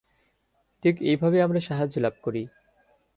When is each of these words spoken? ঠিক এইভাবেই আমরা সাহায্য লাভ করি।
ঠিক 0.83 0.95
এইভাবেই 1.01 1.41
আমরা 1.41 1.59
সাহায্য 1.59 1.95
লাভ 1.99 2.13
করি। 2.21 2.47